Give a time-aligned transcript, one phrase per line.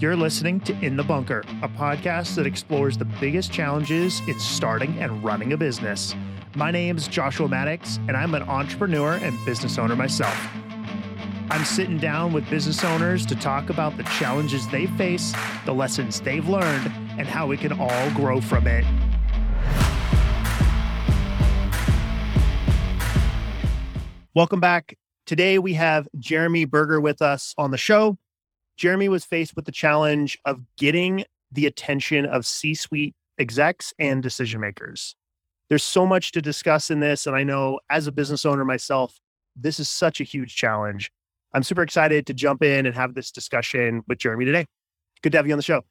[0.00, 4.96] You're listening to In the Bunker, a podcast that explores the biggest challenges in starting
[5.00, 6.14] and running a business.
[6.54, 10.38] My name is Joshua Maddux, and I'm an entrepreneur and business owner myself.
[11.50, 15.34] I'm sitting down with business owners to talk about the challenges they face,
[15.66, 18.84] the lessons they've learned, and how we can all grow from it.
[24.32, 24.96] Welcome back.
[25.26, 28.16] Today we have Jeremy Boerger with us on the show.
[28.78, 34.22] Jeremy was faced with the challenge of getting the attention of C suite execs and
[34.22, 35.16] decision makers.
[35.68, 37.26] There's so much to discuss in this.
[37.26, 39.18] And I know as a business owner myself,
[39.56, 41.10] this is such a huge challenge.
[41.52, 44.64] I'm super excited to jump in and have this discussion with Jeremy today.
[45.22, 45.82] Good to have you on the show.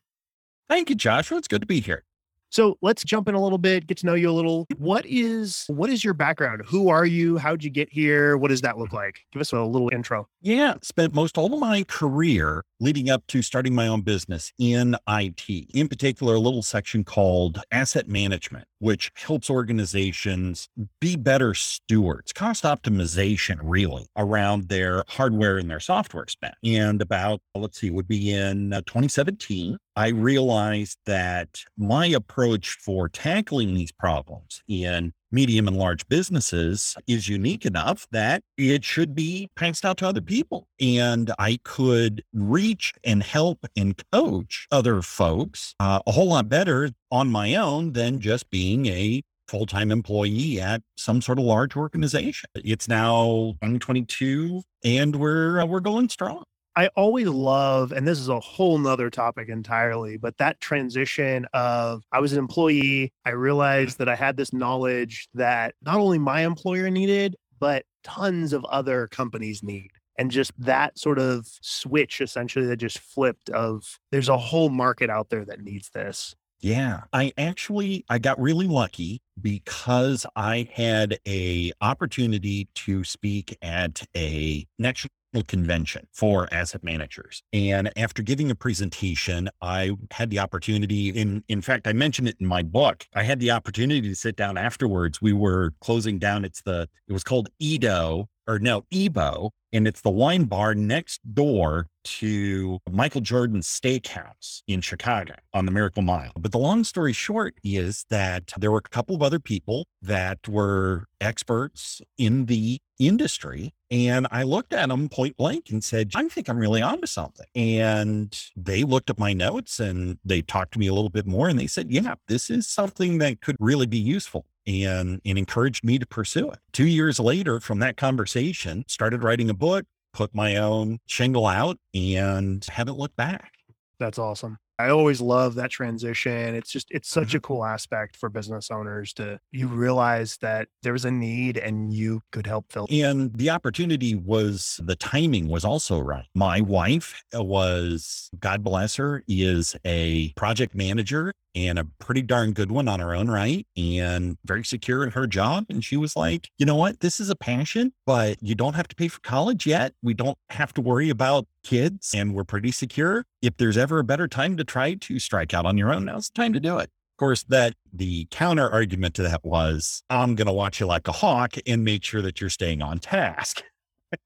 [0.69, 1.37] Thank you, Joshua.
[1.37, 2.05] It's good to be here.
[2.49, 4.65] So let's jump in a little bit, get to know you a little.
[4.77, 6.61] What is what is your background?
[6.65, 7.37] Who are you?
[7.37, 8.37] How'd you get here?
[8.37, 9.19] What does that look like?
[9.33, 10.29] Give us a little intro.
[10.41, 14.95] Yeah, spent most all of my career leading up to starting my own business in
[15.07, 22.33] IT, in particular, a little section called asset management, which helps organizations be better stewards,
[22.33, 26.53] cost optimization, really, around their hardware and their software spend.
[26.63, 33.09] And about, let's see, would be in uh, 2017, I realized that my approach for
[33.09, 39.49] tackling these problems in medium and large businesses is unique enough that it should be
[39.55, 40.67] passed out to other people.
[40.79, 46.91] And I could reach and help and coach other folks uh, a whole lot better
[47.11, 52.49] on my own than just being a full-time employee at some sort of large organization.
[52.55, 56.43] It's now 2022 and we're uh, we're going strong.
[56.77, 62.03] I always love, and this is a whole nother topic entirely, but that transition of
[62.11, 63.11] I was an employee.
[63.25, 68.53] I realized that I had this knowledge that not only my employer needed, but tons
[68.53, 69.89] of other companies need.
[70.19, 75.09] And just that sort of switch essentially that just flipped of there's a whole market
[75.09, 76.35] out there that needs this.
[76.59, 84.03] Yeah, I actually I got really lucky because I had a opportunity to speak at
[84.15, 85.11] a national
[85.47, 87.43] convention for asset managers.
[87.53, 92.37] And after giving a presentation, I had the opportunity in in fact I mentioned it
[92.39, 93.05] in my book.
[93.13, 95.21] I had the opportunity to sit down afterwards.
[95.21, 100.01] We were closing down it's the it was called Edo or no, Ebo, and it's
[100.01, 106.31] the wine bar next door to Michael Jordan's Steakhouse in Chicago on the Miracle Mile.
[106.37, 110.47] But the long story short is that there were a couple of other people that
[110.47, 113.73] were experts in the industry.
[113.91, 117.45] And I looked at them point blank and said, I think I'm really onto something.
[117.55, 121.49] And they looked at my notes and they talked to me a little bit more
[121.49, 125.83] and they said, yeah, this is something that could really be useful and, and encouraged
[125.83, 126.59] me to pursue it.
[126.73, 131.77] Two years later from that conversation, started writing a book, put my own shingle out
[131.93, 133.53] and haven't looked back.
[133.99, 134.57] That's awesome.
[134.79, 136.55] I always love that transition.
[136.55, 137.47] It's just, it's such a mm-hmm.
[137.47, 142.21] cool aspect for business owners to, you realize that there was a need and you
[142.31, 142.87] could help fill.
[142.91, 146.27] And the opportunity was, the timing was also right.
[146.35, 152.71] My wife was, God bless her, is a project manager and a pretty darn good
[152.71, 155.65] one on her own right and very secure in her job.
[155.69, 156.99] And she was like, you know what?
[156.99, 159.93] This is a passion, but you don't have to pay for college yet.
[160.03, 163.25] We don't have to worry about kids and we're pretty secure.
[163.41, 166.29] If there's ever a better time to try to strike out on your own, now's
[166.29, 166.83] the time to do it.
[166.85, 171.07] Of course, that the counter argument to that was, I'm going to watch you like
[171.07, 173.63] a hawk and make sure that you're staying on task.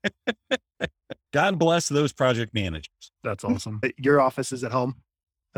[1.33, 3.11] God bless those project managers.
[3.23, 3.53] That's hmm.
[3.53, 3.81] awesome.
[3.97, 4.95] Your office is at home.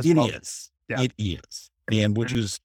[0.04, 0.30] It well.
[0.30, 0.72] is.
[0.88, 1.02] Yeah.
[1.02, 1.70] It is.
[1.92, 2.60] And which is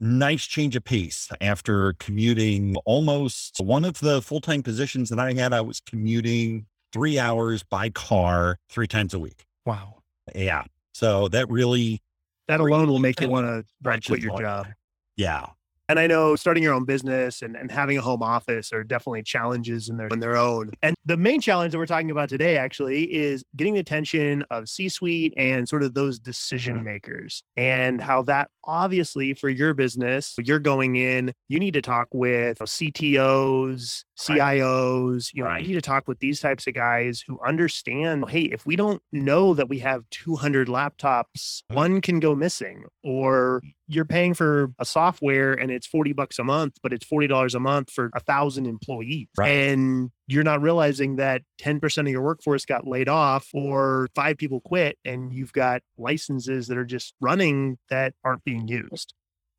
[0.00, 5.32] nice change of pace after commuting almost one of the full time positions that I
[5.34, 5.52] had.
[5.52, 9.44] I was commuting three hours by car three times a week.
[9.64, 10.02] Wow.
[10.34, 10.64] Yeah.
[10.94, 12.00] So that really,
[12.48, 14.68] that alone will make you want to quit your job.
[15.16, 15.46] Yeah.
[15.88, 19.22] And I know starting your own business and, and having a home office are definitely
[19.22, 20.72] challenges in their in their own.
[20.82, 24.68] And the main challenge that we're talking about today actually is getting the attention of
[24.68, 26.86] C-suite and sort of those decision mm-hmm.
[26.86, 32.08] makers and how that obviously for your business, you're going in, you need to talk
[32.12, 35.62] with CTOs, CIOs, you know, right.
[35.62, 39.02] you need to talk with these types of guys who understand, hey, if we don't
[39.12, 44.84] know that we have 200 laptops, one can go missing or you're paying for a
[44.84, 48.66] software and it's 40 bucks a month, but it's $40 a month for a thousand
[48.66, 49.28] employees.
[49.36, 49.50] Right.
[49.50, 54.60] And you're not realizing that 10% of your workforce got laid off or five people
[54.60, 59.12] quit and you've got licenses that are just running that aren't being used.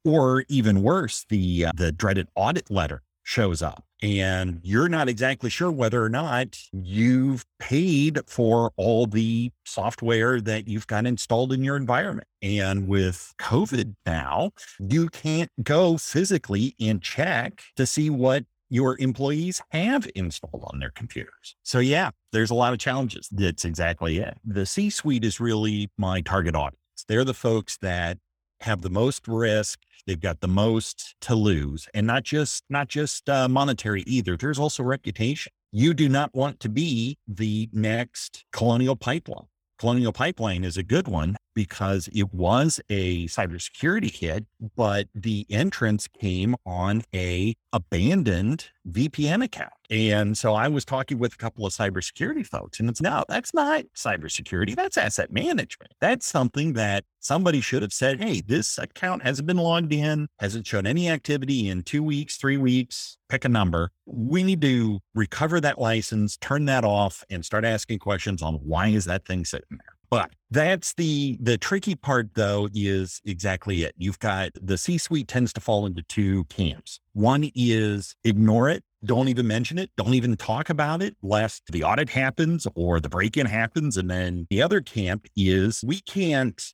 [0.03, 5.49] Or even worse, the uh, the dreaded audit letter shows up and you're not exactly
[5.49, 11.61] sure whether or not you've paid for all the software that you've got installed in
[11.61, 12.25] your environment.
[12.41, 19.61] And with COVID now, you can't go physically and check to see what your employees
[19.71, 21.57] have installed on their computers.
[21.63, 23.27] So, yeah, there's a lot of challenges.
[23.29, 24.37] That's exactly it.
[24.45, 26.79] The C suite is really my target audience.
[27.09, 28.19] They're the folks that
[28.61, 33.29] have the most risk they've got the most to lose and not just not just
[33.29, 35.51] uh, monetary either there's also reputation.
[35.71, 39.47] You do not want to be the next colonial pipeline.
[39.77, 44.45] Colonial pipeline is a good one because it was a cybersecurity hit,
[44.75, 49.73] but the entrance came on a abandoned VPN account.
[49.89, 53.55] And so I was talking with a couple of cybersecurity folks, and it's no, that's
[53.55, 54.75] not cybersecurity.
[54.75, 55.93] That's asset management.
[55.99, 60.67] That's something that somebody should have said, hey, this account hasn't been logged in, hasn't
[60.67, 63.89] shown any activity in two weeks, three weeks, pick a number.
[64.05, 68.89] We need to recover that license, turn that off, and start asking questions on why
[68.89, 69.96] is that thing sitting there?
[70.09, 73.93] But that's the the tricky part though is exactly it.
[73.97, 76.99] You've got the C-suite tends to fall into two camps.
[77.13, 81.83] One is ignore it, don't even mention it, don't even talk about it lest the
[81.83, 86.73] audit happens or the break-in happens and then the other camp is we can't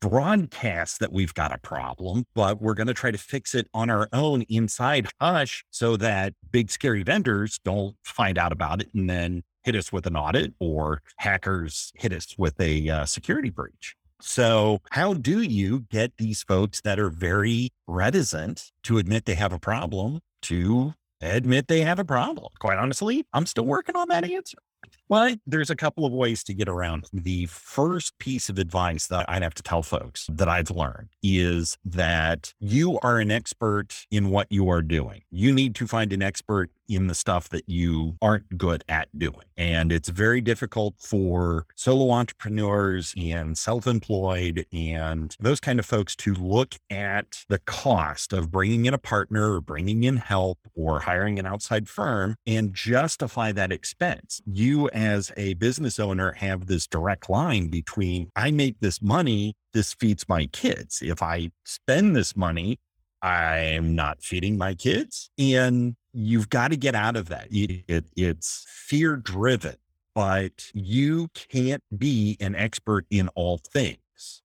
[0.00, 3.88] broadcast that we've got a problem, but we're going to try to fix it on
[3.88, 9.08] our own inside hush so that big scary vendors don't find out about it and
[9.08, 13.96] then hit us with an audit or hackers hit us with a uh, security breach.
[14.20, 19.52] So, how do you get these folks that are very reticent to admit they have
[19.52, 22.46] a problem to admit they have a problem?
[22.60, 24.58] Quite honestly, I'm still working on that answer.
[25.08, 27.06] Well, there's a couple of ways to get around.
[27.12, 31.76] The first piece of advice that I'd have to tell folks that I've learned is
[31.84, 35.22] that you are an expert in what you are doing.
[35.30, 39.46] You need to find an expert in the stuff that you aren't good at doing.
[39.56, 46.14] And it's very difficult for solo entrepreneurs and self employed and those kind of folks
[46.16, 51.00] to look at the cost of bringing in a partner or bringing in help or
[51.00, 54.40] hiring an outside firm and justify that expense.
[54.46, 59.94] You, as a business owner, have this direct line between I make this money, this
[59.94, 61.00] feeds my kids.
[61.02, 62.78] If I spend this money,
[63.22, 65.30] I'm not feeding my kids.
[65.38, 67.48] And you've got to get out of that.
[67.50, 69.76] It, it, it's fear driven,
[70.14, 73.98] but you can't be an expert in all things.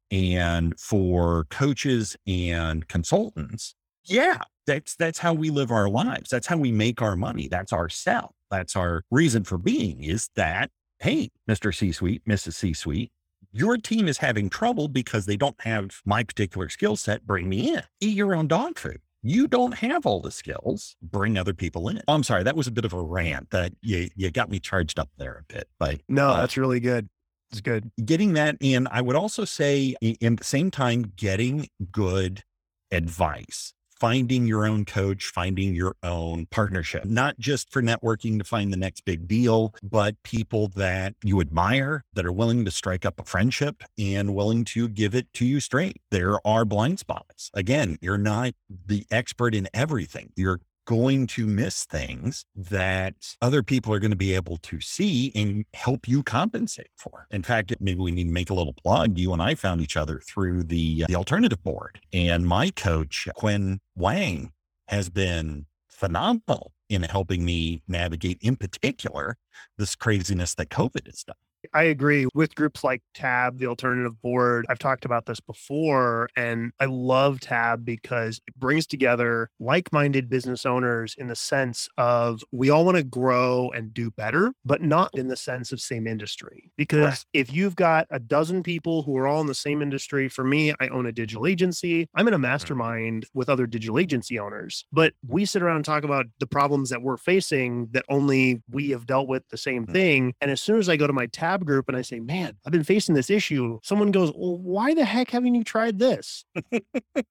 [0.09, 3.75] And for coaches and consultants,
[4.05, 6.29] yeah, that's that's how we live our lives.
[6.29, 7.47] That's how we make our money.
[7.47, 8.36] That's our sell.
[8.49, 11.75] That's our reason for being is that, hey, Mr.
[11.75, 12.53] C suite, Mrs.
[12.53, 13.11] C suite,
[13.51, 17.25] your team is having trouble because they don't have my particular skill set.
[17.25, 17.83] Bring me in.
[18.01, 19.01] Eat your own dog food.
[19.23, 20.95] You don't have all the skills.
[21.01, 22.01] Bring other people in.
[22.07, 23.49] Oh, I'm sorry, that was a bit of a rant.
[23.49, 25.67] That you you got me charged up there a bit.
[25.79, 27.09] But no, uh, that's really good.
[27.51, 27.91] It's good.
[28.03, 28.87] Getting that in.
[28.87, 32.43] I would also say, in the same time, getting good
[32.91, 38.71] advice finding your own coach, finding your own partnership, not just for networking to find
[38.71, 43.19] the next big deal, but people that you admire that are willing to strike up
[43.19, 45.97] a friendship and willing to give it to you straight.
[46.11, 47.49] There are blind spots.
[47.53, 48.53] Again, you're not
[48.85, 50.31] the expert in everything.
[50.35, 55.31] You're going to miss things that other people are going to be able to see
[55.35, 57.27] and help you compensate for.
[57.29, 59.17] In fact, maybe we need to make a little plug.
[59.17, 63.27] You and I found each other through the, uh, the alternative board and my coach,
[63.35, 64.53] Quinn Wang
[64.87, 69.37] has been phenomenal in helping me navigate in particular
[69.77, 71.35] this craziness that COVID has done.
[71.73, 74.65] I agree with groups like Tab, the alternative board.
[74.69, 80.29] I've talked about this before, and I love Tab because it brings together like minded
[80.29, 84.81] business owners in the sense of we all want to grow and do better, but
[84.81, 86.71] not in the sense of same industry.
[86.77, 90.43] Because if you've got a dozen people who are all in the same industry, for
[90.43, 92.43] me, I own a digital agency, I'm in a mm-hmm.
[92.43, 96.89] mastermind with other digital agency owners, but we sit around and talk about the problems
[96.89, 99.91] that we're facing that only we have dealt with the same mm.
[99.91, 100.33] thing.
[100.41, 102.57] And as soon as I go to my Tab, tab group and I say, man,
[102.65, 103.79] I've been facing this issue.
[103.83, 106.45] Someone goes, well, why the heck haven't you tried this?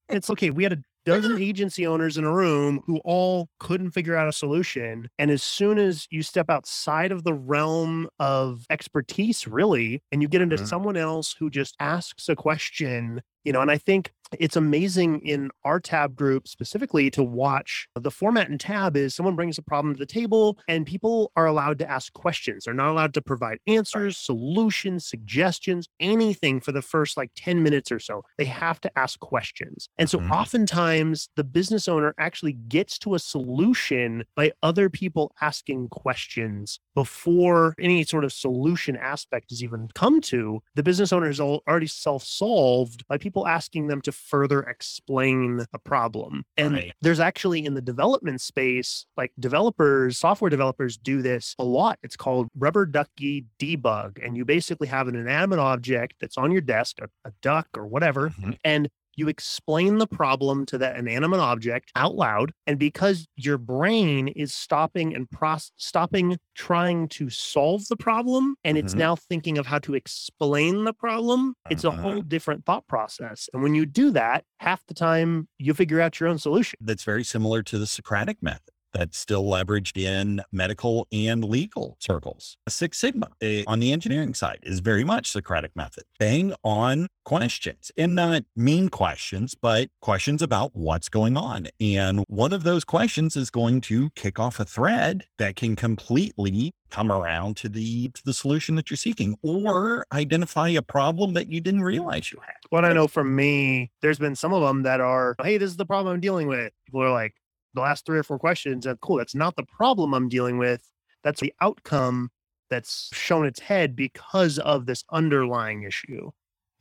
[0.08, 0.50] it's okay.
[0.50, 4.32] We had a dozen agency owners in a room who all couldn't figure out a
[4.32, 5.08] solution.
[5.18, 10.28] And as soon as you step outside of the realm of expertise, really, and you
[10.28, 10.64] get into mm-hmm.
[10.66, 15.50] someone else who just asks a question, you know, and I think it's amazing in
[15.64, 19.94] our tab group specifically to watch the format in tab is someone brings a problem
[19.94, 22.64] to the table and people are allowed to ask questions.
[22.64, 27.92] They're not allowed to provide answers, solutions, suggestions, anything for the first like 10 minutes
[27.92, 28.22] or so.
[28.36, 29.88] They have to ask questions.
[29.96, 30.30] And so Mhm.
[30.32, 37.74] oftentimes the business owner actually gets to a solution by other people asking questions before
[37.78, 40.60] any sort of solution aspect is even come to.
[40.74, 45.66] The business owner is al- already self solved by people asking them to further explain
[45.72, 46.44] a problem.
[46.56, 46.92] And Right.
[47.02, 51.98] there's actually in the development space, like developers, software developers do this a lot.
[52.04, 54.24] It's called rubber ducky debug.
[54.24, 57.86] And you basically have an inanimate object that's on your desk, a, a duck or
[57.86, 58.58] whatever, Mhm.
[58.64, 62.52] and you explain the problem to that inanimate object out loud.
[62.66, 68.76] And because your brain is stopping and process, stopping trying to solve the problem, and
[68.78, 68.98] it's Mhm.
[68.98, 72.02] now thinking of how to explain the problem, it's a Uh-huh.
[72.02, 73.48] whole different thought process.
[73.52, 76.78] And when you do that, half the time you figure out your own solution.
[76.80, 82.56] That's very similar to the Socratic method that's still leveraged in medical and legal circles.
[82.68, 86.04] Six Sigma eh, on the engineering side is very much Socratic method.
[86.18, 91.68] Bang on questions and not mean questions, but questions about what's going on.
[91.80, 96.72] And one of those questions is going to kick off a thread that can completely
[96.88, 101.48] come around to the to the solution that you're seeking or identify a problem that
[101.48, 102.54] you didn't realize you had.
[102.70, 105.76] What I know from me, there's been some of them that are, hey, this is
[105.76, 106.72] the problem I'm dealing with.
[106.86, 107.34] People are like,
[107.76, 110.82] the last three or four questions, and cool, that's not the problem I'm dealing with.
[111.24, 112.30] That's the outcome
[112.70, 116.32] that's shown its head because of this underlying issue.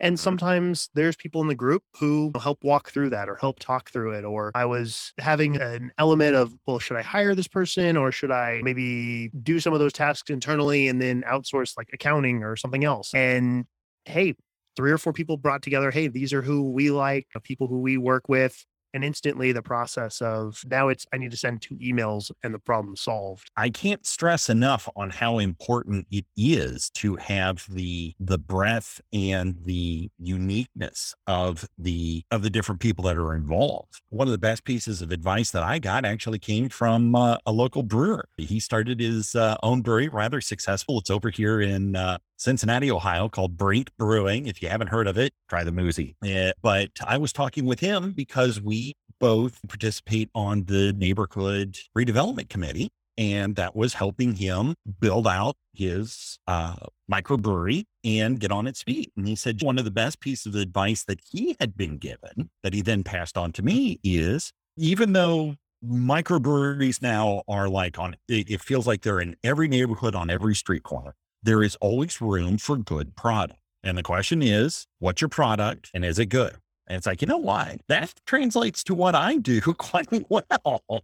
[0.01, 0.19] And Mhm.
[0.19, 4.11] sometimes there's people in the group who help walk through that or help talk through
[4.13, 4.25] it.
[4.25, 8.31] Or I was having an element of, well, should I hire this person or should
[8.31, 12.83] I maybe do some of those tasks internally and then outsource like accounting or something
[12.83, 13.13] else?
[13.13, 13.65] And
[14.03, 14.35] hey,
[14.75, 17.97] three or four people brought together, hey, these are who we like, people who we
[17.97, 18.65] work with.
[18.95, 22.59] And instantly the process of now it's, I need to send two emails and the
[22.59, 23.51] problem solved.
[23.57, 29.57] I can't stress enough on how important it is to have the the breadth and
[29.65, 34.01] the uniqueness of the of the different people that are involved.
[34.09, 37.51] One of the best pieces of advice that I got actually came from uh, a
[37.51, 38.29] local brewer.
[38.37, 40.99] He started his uh, own brewery, rather successful.
[40.99, 44.47] It's over here in uh, Cincinnati, Ohio, called Brink Brewing.
[44.47, 46.15] If you haven't heard of it, try the Moozy.
[46.23, 52.49] Eh, but I was talking with him because we both participate on the neighborhood redevelopment
[52.49, 56.75] committee and that was helping him build out his uh,
[57.11, 59.11] microbrewery and get on its feet.
[59.15, 62.49] And he said one of the best pieces of advice that he had been given
[62.63, 68.15] that he then passed on to me is even though microbreweries now are like on,
[68.27, 71.15] it, it feels like they're in every neighborhood on every street corner,
[71.45, 73.59] there is always room for good product.
[73.83, 76.55] And the question is, what's your product and is it good?
[76.87, 77.81] And it's like, you know what?
[77.87, 80.81] That translates to what I do quite well.
[80.89, 80.99] You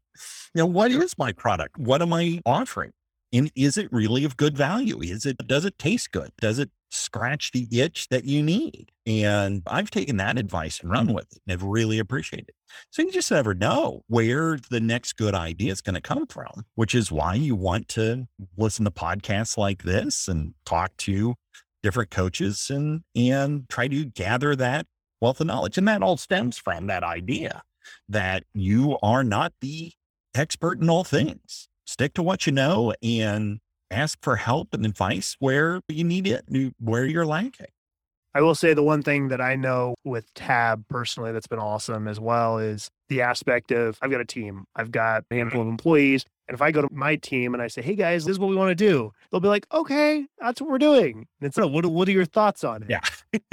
[0.55, 1.77] know, what is my product?
[1.77, 2.91] What am I offering?
[3.33, 5.01] And is it really of good value?
[5.01, 6.31] Is it, does it taste good?
[6.39, 8.91] Does it scratch the itch that you need?
[9.05, 12.55] And I've taken that advice and run with it and have really appreciated it.
[12.89, 16.65] So you just never know where the next good idea is going to come from,
[16.75, 21.35] which is why you want to listen to podcasts like this and talk to
[21.83, 24.87] different coaches and, and try to gather that
[25.21, 25.77] wealth of knowledge.
[25.77, 27.63] And that all stems from that idea
[28.09, 29.93] that you are not the
[30.35, 31.69] expert in all things.
[31.91, 33.59] Stick to what you know and
[33.91, 36.45] ask for help and advice where you need it,
[36.79, 37.67] where you're lacking.
[38.33, 42.07] I will say the one thing that I know with Tab personally that's been awesome
[42.07, 45.67] as well is the aspect of I've got a team, I've got a handful of
[45.67, 46.23] employees.
[46.51, 48.49] And if I go to my team and I say, hey guys, this is what
[48.49, 51.25] we want to do, they'll be like, okay, that's what we're doing.
[51.39, 52.89] And it's, "Oh, what, what are your thoughts on it?
[52.89, 52.99] Yeah.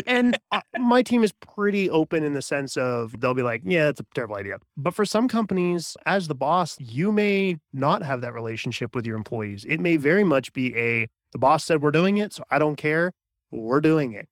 [0.05, 3.85] and uh, my team is pretty open in the sense of they'll be like, yeah,
[3.85, 4.59] that's a terrible idea.
[4.77, 9.17] But for some companies, as the boss, you may not have that relationship with your
[9.17, 9.65] employees.
[9.69, 12.75] It may very much be a, the boss said we're doing it, so I don't
[12.75, 13.13] care.
[13.53, 14.29] We're doing it.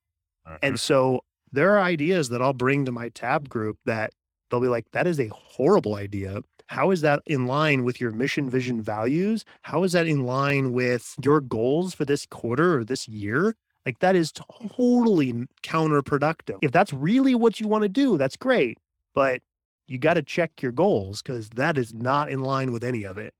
[0.61, 1.21] And so
[1.53, 4.11] there are ideas that I'll bring to my tab group that
[4.49, 6.41] they'll be like, that is a horrible idea.
[6.67, 9.45] How is that in line with your mission, vision, values?
[9.61, 13.55] How is that in line with your goals for this quarter or this year?
[13.85, 16.59] Like that is totally counterproductive.
[16.61, 18.77] If that's really what you want to do, that's great.
[19.15, 19.41] But
[19.87, 23.17] you got to check your goals because that is not in line with any of
[23.17, 23.33] it.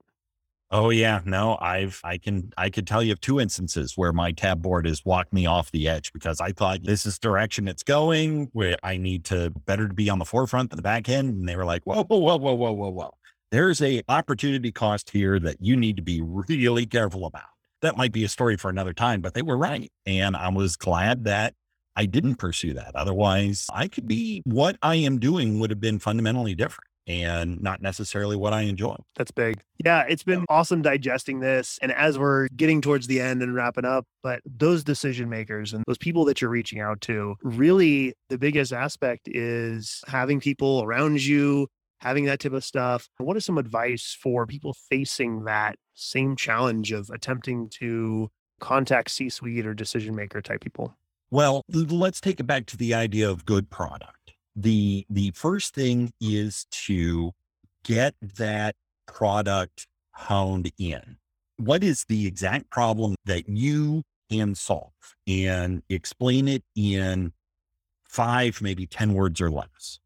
[0.69, 4.33] Oh yeah, no, I've I can I could tell you of two instances where my
[4.33, 7.83] tab board has walked me off the edge because I thought this is direction it's
[7.83, 11.29] going, where I need to better to be on the forefront than the back end.
[11.29, 13.13] And they were like, whoa, whoa, whoa, whoa, whoa, whoa, whoa.
[13.49, 17.47] There's a opportunity cost here that you need to be really careful about.
[17.81, 19.89] That might be a story for another time, but they were right.
[20.05, 21.53] And I was glad that
[21.95, 22.93] I didn't pursue that.
[22.93, 27.81] Otherwise, I could be what I am doing would have been fundamentally different and not
[27.81, 28.95] necessarily what I enjoy.
[29.15, 29.61] That's big.
[29.83, 31.79] Yeah, it's been awesome digesting this.
[31.81, 35.83] And as we're getting towards the end and wrapping up, but those decision makers and
[35.87, 41.25] those people that you're reaching out to, really the biggest aspect is having people around
[41.25, 41.67] you,
[41.99, 43.07] having that type of stuff.
[43.17, 49.29] What is some advice for people facing that same challenge of attempting to contact C
[49.29, 50.95] suite or decision maker type people?
[51.29, 54.16] Well, let's take it back to the idea of good product
[54.57, 57.31] the the first thing is to
[57.83, 61.17] get that product honed in.
[61.57, 64.91] What is the exact problem that you can solve
[65.27, 67.31] and explain it in
[68.07, 69.99] five, maybe 10 words or less.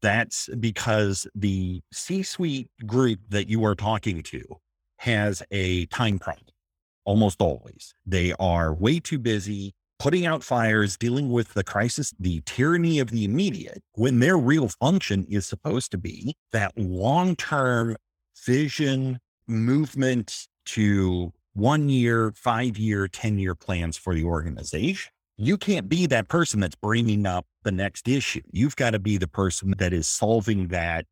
[0.00, 4.42] That's because the C suite group that you are talking to
[4.98, 6.46] has a time problem
[7.04, 7.94] almost always.
[8.06, 13.10] They are way too busy putting out fires, dealing with the crisis, the tyranny of
[13.10, 17.96] the immediate, when their real function is supposed to be that long term
[18.44, 25.12] vision, movement to one year, five year, 10 year plans for the organization.
[25.36, 28.42] You can't be that person that's bringing up the next issue.
[28.50, 31.06] You've got to be the person that is solving that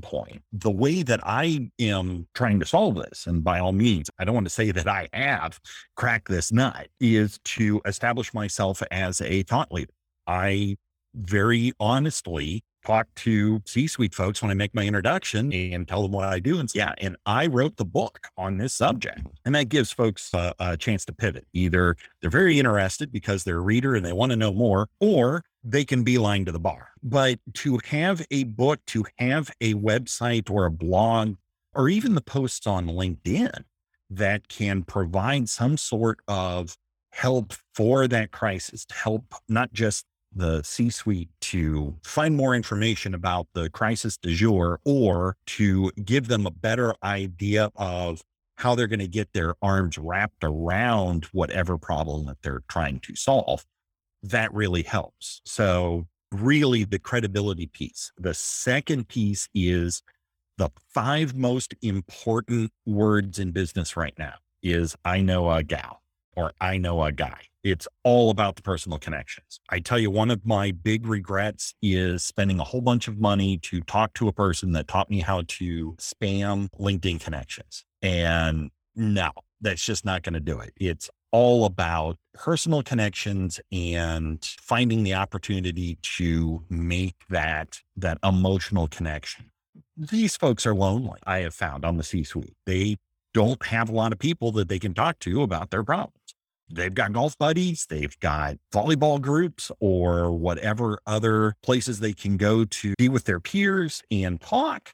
[0.00, 0.42] point.
[0.52, 4.34] The way that I am trying to solve this, and by all means, I don't
[4.34, 5.60] want to say that I have
[5.96, 9.92] cracked this nut, is to establish myself as a thought leader.
[10.26, 10.76] I
[11.14, 16.24] very honestly talk to C-suite folks when I make my introduction and tell them what
[16.24, 16.60] I do.
[16.60, 20.54] And yeah, and I wrote the book on this subject, and that gives folks a,
[20.58, 21.46] a chance to pivot.
[21.52, 25.42] Either they're very interested because they're a reader and they want to know more, or
[25.64, 26.90] they can be lying to the bar.
[27.02, 31.34] But to have a book, to have a website or a blog,
[31.74, 33.64] or even the posts on LinkedIn
[34.08, 36.76] that can provide some sort of
[37.10, 43.14] help for that crisis, to help not just the C suite to find more information
[43.14, 48.22] about the crisis du jour or to give them a better idea of
[48.56, 53.14] how they're going to get their arms wrapped around whatever problem that they're trying to
[53.14, 53.64] solve
[54.22, 55.40] that really helps.
[55.44, 58.12] So, really, the credibility piece.
[58.18, 60.02] The second piece is
[60.58, 66.02] the five most important words in business right now is I know a gal
[66.36, 67.40] or I know a guy.
[67.64, 69.58] It's all about the personal connections.
[69.68, 73.58] I tell you, one of my big regrets is spending a whole bunch of money
[73.58, 77.84] to talk to a person that taught me how to spam LinkedIn connections.
[78.02, 80.74] And no, that's just not going to do it.
[80.76, 89.50] It's all about personal connections and finding the opportunity to make that that emotional connection.
[89.96, 91.18] These folks are lonely.
[91.26, 92.54] I have found on the C-suite.
[92.64, 92.96] They
[93.34, 96.25] don't have a lot of people that they can talk to about their problems.
[96.68, 102.64] They've got golf buddies, they've got volleyball groups, or whatever other places they can go
[102.64, 104.92] to be with their peers and talk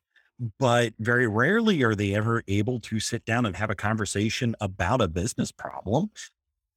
[0.59, 5.01] but very rarely are they ever able to sit down and have a conversation about
[5.01, 6.11] a business problem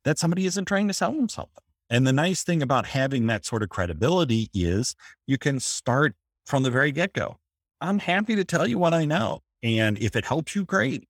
[0.04, 1.64] that somebody isn't trying to sell them something.
[1.90, 4.96] And the nice thing about having that sort of credibility is
[5.28, 7.38] you can start from the very get go.
[7.82, 9.42] I'm happy to tell you what I know.
[9.64, 11.08] And if it helps you, great.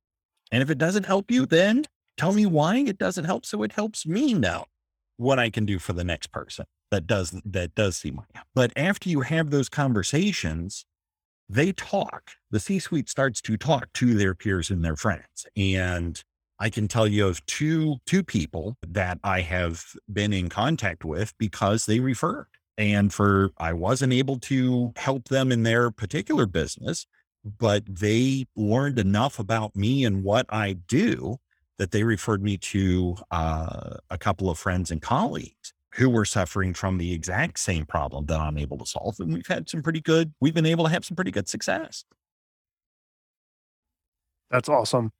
[0.52, 1.86] And if it doesn't help you, then
[2.17, 3.45] tell me why it doesn't help.
[3.45, 4.65] So it helps me know
[5.17, 8.23] what I can do for the next person that does that does see my
[8.54, 10.86] but after you have those conversations
[11.49, 12.32] they talk.
[12.51, 15.45] The C suite starts to talk to their peers and their friends.
[15.56, 16.21] And
[16.60, 21.34] I can tell you of two, two people that I have been in contact with
[21.38, 22.47] because they referred.
[22.78, 27.06] And for, I wasn't able to help them in their particular business,
[27.60, 31.38] but they learned enough about me and what I do
[31.77, 36.73] that they referred me to uh, a couple of friends and colleagues who were suffering
[36.73, 39.19] from the exact same problem that I'm able to solve.
[39.19, 42.03] And we've had some pretty good, we've been able to have some pretty good success.
[44.51, 45.11] That's awesome.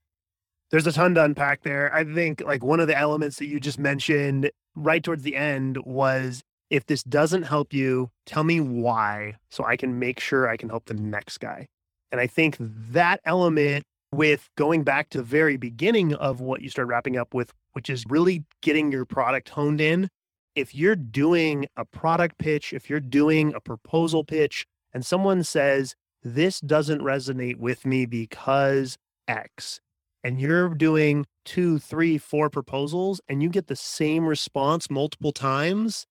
[0.71, 1.93] There's a ton to unpack there.
[1.93, 5.77] I think like one of the elements that you just mentioned right towards the end
[5.85, 10.57] was if this doesn't help you, tell me why so I can make sure I
[10.57, 11.67] can help the next guy.
[12.11, 16.69] And I think that element with going back to the very beginning of what you
[16.69, 20.09] start wrapping up with, which is really getting your product honed in
[20.55, 25.95] if you're doing a product pitch, if you're doing a proposal pitch, and someone says,
[26.23, 29.81] This doesn't resonate with me because X,
[30.23, 36.07] and you're doing two, three, four proposals, and you get the same response multiple times,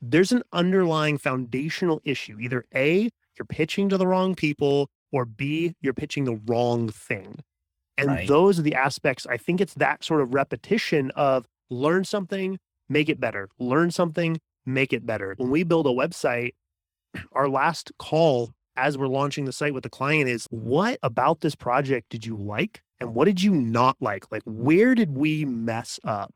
[0.00, 2.38] there's an underlying foundational issue.
[2.38, 7.40] Either A, you're pitching to the wrong people, or B, you're pitching the wrong thing.
[7.96, 8.28] And right.
[8.28, 9.26] those are the aspects.
[9.26, 13.48] I think it's that sort of repetition of learn something, make it better.
[13.58, 15.34] Learn something, make it better.
[15.36, 16.54] When we build a website,
[17.32, 21.56] our last call as we're launching the site with the client is what about this
[21.56, 22.82] project did you like?
[23.00, 24.30] And what did you not like?
[24.30, 26.32] Like, where did we mess up?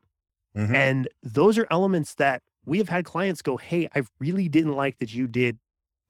[0.56, 0.74] Mhm.
[0.74, 4.98] And those are elements that we have had clients go, Hey, I really didn't like
[4.98, 5.58] that you did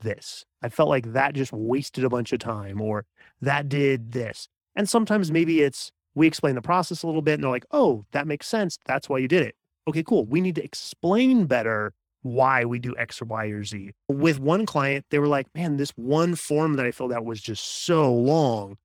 [0.02, 0.44] this.
[0.62, 3.04] I felt like that just wasted a bunch of time or
[3.40, 4.48] that did this.
[4.76, 8.04] And sometimes maybe it's we explain the process a little bit and they're like, Oh,
[8.12, 8.78] that makes sense.
[8.86, 9.54] That's why you did it.
[9.88, 10.26] Okay, cool.
[10.26, 13.90] We need to explain better why we do X or Y or Z.
[14.08, 17.40] With one client, they were like, Man, this one form that I filled out was
[17.40, 18.76] just so long.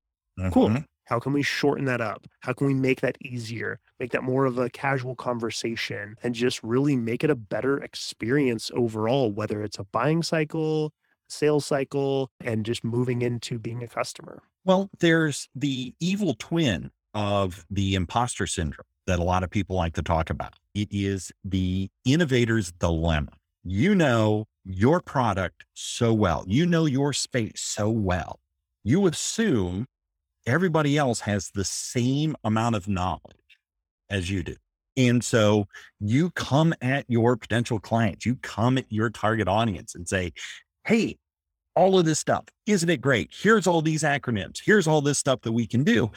[0.52, 0.70] Cool.
[0.70, 0.86] Mhm.
[1.06, 2.28] How can we shorten that up?
[2.42, 3.80] How can we make that easier?
[4.00, 8.70] Make that more of a casual conversation and just really make it a better experience
[8.74, 10.94] overall, whether it's a buying cycle,
[11.28, 14.42] sales cycle, and just moving into being a customer.
[14.66, 19.94] Well, there's the evil twin of the imposter syndrome that a lot of people like
[19.94, 20.54] to talk about.
[20.76, 23.32] It is the innovator's dilemma.
[23.64, 28.40] You know your product so well, you know your space so well.
[28.84, 29.88] You assume
[30.46, 33.58] everybody else has the same amount of knowledge
[34.10, 34.56] as you do.
[34.96, 35.68] And so
[36.00, 40.34] you come at your potential clients, you come at your target audience and say,
[40.88, 41.18] Hey,
[41.76, 42.46] all of this stuff.
[42.66, 43.30] Isn't it great?
[43.32, 44.62] Here's all these acronyms.
[44.64, 46.12] Here's all this stuff that we can do.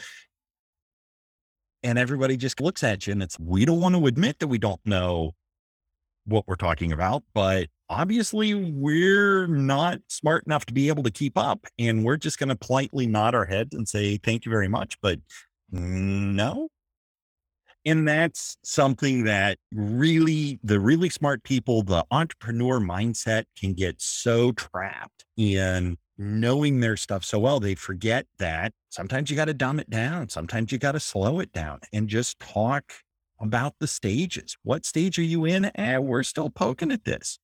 [1.83, 4.57] And everybody just looks at you and it's, we don't want to admit that we
[4.57, 5.33] don't know
[6.25, 11.37] what we're talking about, but obviously we're not smart enough to be able to keep
[11.37, 11.67] up.
[11.77, 14.97] And we're just going to politely nod our heads and say, thank you very much.
[15.01, 15.19] But
[15.71, 16.69] no.
[17.85, 24.51] And that's something that really, the really smart people, the entrepreneur mindset can get so
[24.51, 29.79] trapped in knowing their stuff so well, they forget that sometimes you got to dumb
[29.79, 30.29] it down.
[30.29, 32.93] Sometimes you got to slow it down and just talk
[33.39, 34.55] about the stages.
[34.61, 35.65] What stage are you in?
[35.65, 37.39] And we're still poking at this.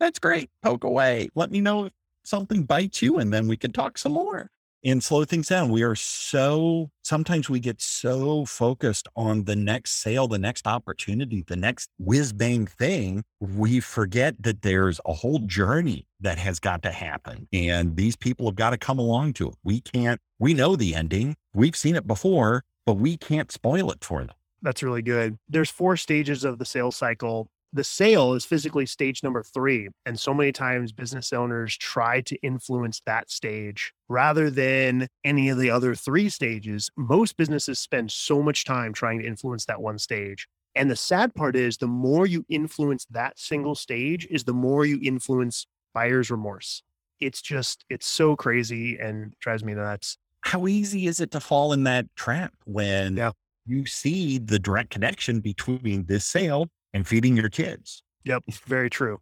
[0.00, 0.50] That's great.
[0.62, 1.28] Poke away.
[1.34, 1.92] Let me know if
[2.24, 4.50] something bites you and then we can talk some more
[4.84, 5.70] and slow things down.
[5.70, 11.44] We are so, sometimes we get so focused on the next sale, the next opportunity,
[11.46, 13.24] the next whiz bang thing.
[13.40, 17.48] We forget that there's a whole journey that has got to happen.
[17.52, 19.54] And these people have got to come along to it.
[19.64, 21.36] We can't, we know the ending.
[21.54, 24.34] We've seen it before, but we can't spoil it for them.
[24.62, 25.36] That's really good.
[25.48, 27.48] There's four stages of the sales cycle.
[27.74, 29.88] The sale is physically stage number three.
[30.06, 35.58] And so many times business owners try to influence that stage rather than any of
[35.58, 36.88] the other three stages.
[36.96, 40.46] Most businesses spend so much time trying to influence that one stage.
[40.76, 44.86] And the sad part is the more you influence that single stage is the more
[44.86, 46.80] you influence buyer's remorse.
[47.18, 50.16] It's just, it's so crazy and drives me nuts.
[50.42, 53.32] How easy is it to fall in that trap when Yeah.
[53.66, 58.02] you see the direct connection between this sale and feeding your kids?
[58.24, 59.18] Yep, very true.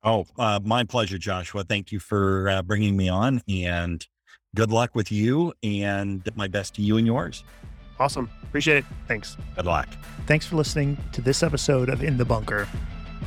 [0.05, 1.65] Oh, uh, my pleasure, Joshua.
[1.65, 4.07] Thank you for uh, bringing me on and
[4.55, 7.45] good luck with you and my best to you and yours.
[8.01, 8.31] Awesome.
[8.45, 8.85] Appreciate it.
[9.07, 9.37] Thanks.
[9.57, 9.89] Good luck.
[10.27, 12.69] Thanks for listening to this episode of In the Bunker.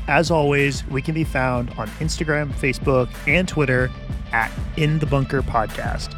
[0.07, 3.91] As always, we can be found on Instagram, Facebook, and Twitter
[4.31, 6.17] at In the Bunker Podcast.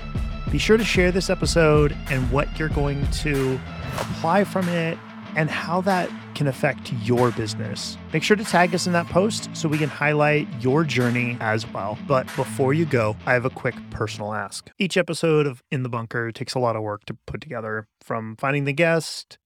[0.52, 3.60] Be sure to share this episode and what you're going to
[4.00, 4.98] apply from it
[5.36, 7.98] and how that can affect your business.
[8.13, 11.67] Make sure to tag us in that post so we can highlight your journey as
[11.72, 11.98] well.
[12.08, 14.69] But before you go, I have a quick personal ask.
[14.78, 18.36] Each episode of In the Bunker takes a lot of work to put together from
[18.36, 19.38] finding the guest,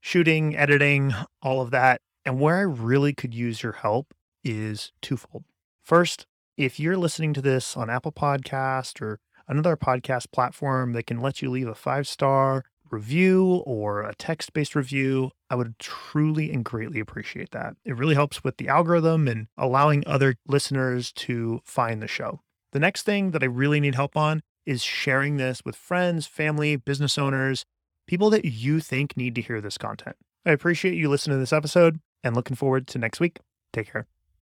[0.00, 2.00] shooting, editing, all of that.
[2.24, 5.44] And where I really could use your help is twofold.
[5.82, 11.20] First, if you're listening to this on Apple Podcast or another podcast platform that can
[11.20, 16.52] let you leave a five star review or a text based review, I would truly
[16.52, 17.74] and greatly appreciate that.
[17.84, 22.40] It really helps with the algorithm and allowing other listeners to find the show.
[22.72, 26.76] The next thing that I really need help on is sharing this with friends, family,
[26.76, 27.64] business owners,
[28.06, 30.16] people that you think need to hear this content.
[30.44, 33.38] I appreciate you listening to this episode and looking forward to next week.
[33.72, 34.06] Take care.